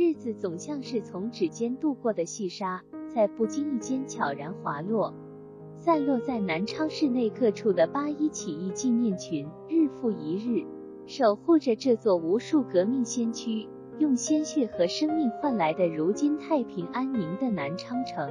[0.00, 5.12] 日子总像是从指尖度过的细沙，在不经意间悄然滑落，
[5.80, 10.64] 散落在南昌市内各处的八一起义纪念群，日复一日，
[11.04, 13.66] 守护着这座无数革命先驱
[13.98, 18.30] 用鲜血和生命换来的如今太平安宁的南昌城。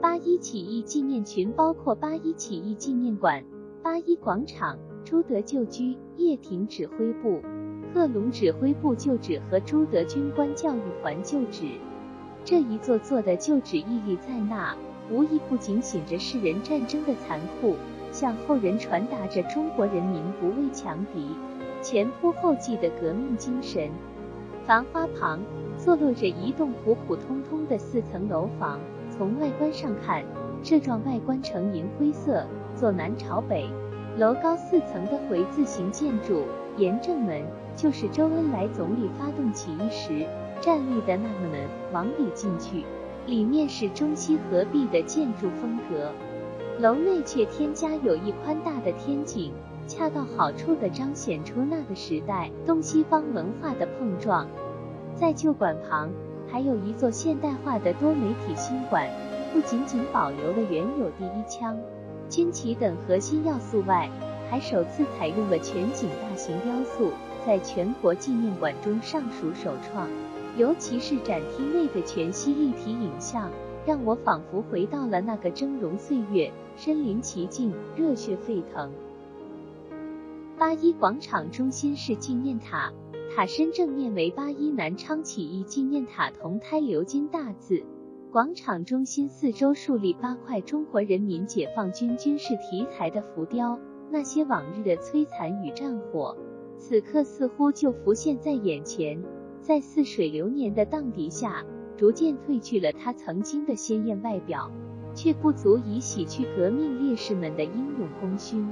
[0.00, 3.44] 八一起义纪念群包括八一起义纪念馆、
[3.82, 7.42] 八一广场、朱德旧居、叶挺指挥部、
[7.96, 11.64] 贺龙指挥部旧址和朱德军官教育团旧址。
[12.44, 14.76] 这一座座的旧址屹立在那，
[15.10, 17.74] 无一不警醒着世人战争的残酷，
[18.12, 21.30] 向后人传达着中国人民不畏强敌、
[21.80, 23.88] 前仆后继的革命精神。
[24.66, 25.40] 繁花旁
[25.78, 28.78] 坐落着一栋普普通通的四层楼房。
[29.08, 30.22] 从外观上看，
[30.62, 32.44] 这幢外观呈银灰色，
[32.74, 33.66] 坐南朝北，
[34.18, 36.42] 楼高四层的回字形建筑，
[36.76, 37.42] 沿正门
[37.76, 40.26] 就是周恩来总理发动起义时
[40.60, 41.68] 站立的那个门。
[41.92, 42.84] 往里进去，
[43.26, 46.10] 里面是中西合璧的建筑风格，
[46.80, 49.52] 楼内却添加有一宽大的天井，
[49.86, 54.48] 恰到好处地彰显出那个时代东西方文化的碰撞。
[55.14, 56.10] 在旧馆旁。
[56.48, 59.10] 还有一座现代化的多媒体新馆，
[59.52, 61.76] 不仅仅保留了原有第一枪、
[62.30, 64.08] 军旗等核心要素外，
[64.48, 67.10] 还首次采用了全景大型雕塑，
[67.46, 70.08] 在全国纪念馆中尚属首创。
[70.58, 73.50] 尤其是展厅内的全息立体影像，
[73.86, 78.90] 让我仿佛回到了那个峥嵘岁月，身临其境，热血沸腾。
[80.58, 82.90] 八一广场中心是纪念塔。
[83.34, 87.84] 塔身正面为八一南昌起义纪念塔铜胎鎏金大字，
[88.32, 93.78] 广场中心四周竖立八块中国人民解放军军事题材的浮雕，
[94.10, 96.34] 那些往日的摧残与战火，
[96.78, 99.22] 此刻似乎就浮现在眼前，
[99.60, 101.64] 在似水流年的荡涤下，
[101.96, 104.70] 逐渐褪去了它曾经的鲜艳外表，
[105.14, 108.68] 却不足以洗去革命烈士们的英勇功勋，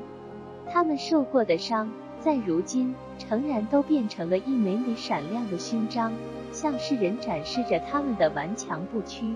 [0.69, 1.91] 他们受过的伤。
[2.20, 6.10] 在如今，诚然都变成了一枚枚闪亮的勋章，
[6.53, 9.26] 向世人展示着他们的顽强不屈。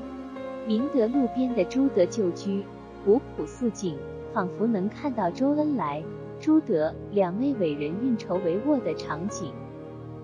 [0.67, 2.63] 明德路边的朱德旧居，
[3.05, 3.99] 古朴素净，
[4.33, 6.03] 仿佛能看到周恩来、
[6.41, 9.53] 朱德两位伟人运筹帷幄的场景。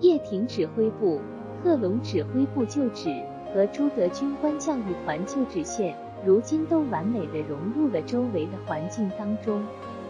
[0.01, 1.21] 叶挺指挥部、
[1.63, 3.09] 贺龙指挥部旧址
[3.53, 5.95] 和朱德军官教育团旧址线，
[6.25, 9.63] 如今都完美的融入了周围的环境当中。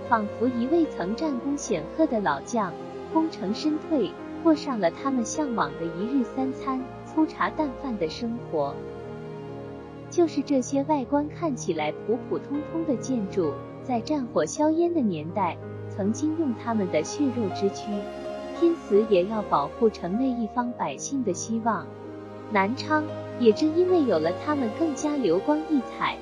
[0.08, 2.72] 仿佛一位曾战功显赫的老将，
[3.12, 4.12] 功成身退，
[4.44, 8.76] 过上了他们向往的一日三餐、粗茶淡饭的生活。
[10.12, 13.52] 就是这些外观看起来普普通通的建筑，
[13.84, 15.58] 在战火硝烟的年代，
[15.96, 17.90] 曾经用他们的血肉之躯，
[18.60, 21.86] 拼死也要保护城内一方百姓的希望。
[22.52, 23.04] 南昌
[23.40, 26.18] 也正因为有了他们，更加流光溢彩。